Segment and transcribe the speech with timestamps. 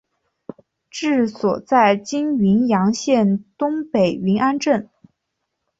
[0.89, 4.89] 治所在今云阳县东北云安镇。